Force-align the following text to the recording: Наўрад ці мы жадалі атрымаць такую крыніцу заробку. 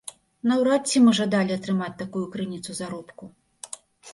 Наўрад 0.51 0.87
ці 0.91 1.01
мы 1.03 1.11
жадалі 1.19 1.51
атрымаць 1.59 1.91
такую 2.01 2.25
крыніцу 2.37 2.71
заробку. 2.81 3.23